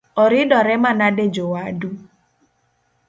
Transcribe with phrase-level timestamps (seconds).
[0.23, 1.89] Oridore manade jowadu?